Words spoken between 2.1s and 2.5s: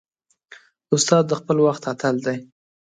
دی.